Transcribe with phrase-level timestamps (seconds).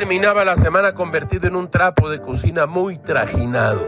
[0.00, 3.86] caminaba la semana convertido en un trapo de cocina muy trajinado.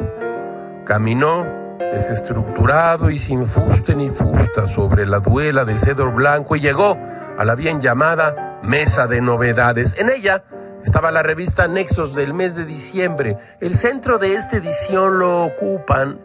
[0.86, 1.44] Caminó
[1.80, 6.96] desestructurado y sin fuste ni fusta sobre la duela de cedro blanco y llegó
[7.36, 9.98] a la bien llamada Mesa de Novedades.
[9.98, 10.44] En ella
[10.84, 13.36] estaba la revista Nexos del mes de diciembre.
[13.60, 16.20] El centro de esta edición lo ocupan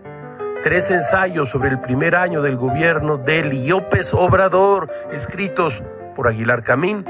[0.63, 5.81] tres ensayos sobre el primer año del gobierno de López Obrador, escritos
[6.15, 7.03] por Aguilar Camín,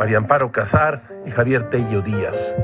[0.00, 2.56] María Amparo Casar y Javier Tello Díaz.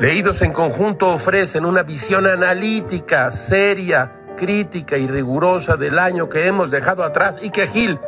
[0.00, 6.70] Leídos en conjunto ofrecen una visión analítica, seria, crítica y rigurosa del año que hemos
[6.70, 8.00] dejado atrás y que Gil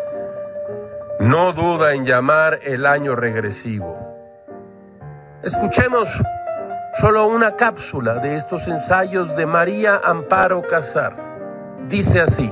[1.20, 4.16] no duda en llamar el año regresivo.
[5.42, 6.08] Escuchemos
[6.98, 11.14] solo una cápsula de estos ensayos de María Amparo Casar.
[11.86, 12.50] Dice así,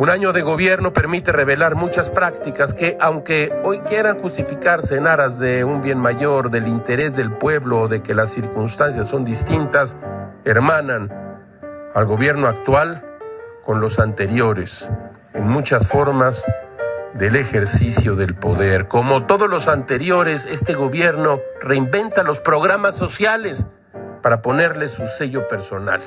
[0.00, 5.38] un año de gobierno permite revelar muchas prácticas que, aunque hoy quieran justificarse en aras
[5.38, 9.98] de un bien mayor, del interés del pueblo o de que las circunstancias son distintas,
[10.46, 11.12] hermanan
[11.94, 13.04] al gobierno actual
[13.62, 14.88] con los anteriores,
[15.34, 16.42] en muchas formas
[17.12, 18.88] del ejercicio del poder.
[18.88, 23.66] Como todos los anteriores, este gobierno reinventa los programas sociales
[24.22, 26.00] para ponerle su sello personal.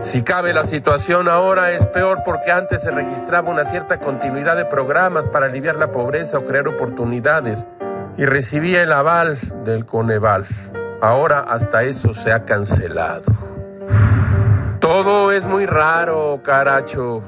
[0.00, 4.64] Si cabe la situación ahora es peor porque antes se registraba una cierta continuidad de
[4.64, 7.66] programas para aliviar la pobreza o crear oportunidades
[8.16, 10.46] y recibía el aval del Coneval.
[11.02, 13.24] Ahora hasta eso se ha cancelado.
[14.80, 17.22] Todo es muy raro, caracho.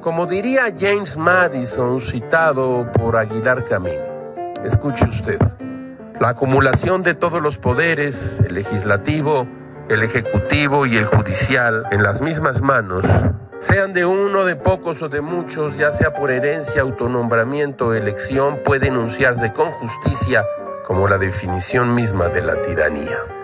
[0.00, 3.98] Como diría James Madison, citado por Aguilar Camín,
[4.64, 5.40] escuche usted,
[6.20, 9.46] la acumulación de todos los poderes, el legislativo,
[9.90, 13.04] el ejecutivo y el judicial, en las mismas manos,
[13.58, 18.60] sean de uno, de pocos o de muchos, ya sea por herencia, autonombramiento o elección,
[18.64, 20.46] puede enunciarse con justicia
[20.86, 23.39] como la definición misma de la tiranía.